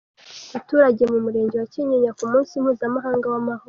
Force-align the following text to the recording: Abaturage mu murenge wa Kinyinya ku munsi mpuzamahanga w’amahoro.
Abaturage 0.49 1.03
mu 1.11 1.17
murenge 1.25 1.55
wa 1.57 1.67
Kinyinya 1.73 2.11
ku 2.17 2.23
munsi 2.31 2.53
mpuzamahanga 2.63 3.25
w’amahoro. 3.33 3.59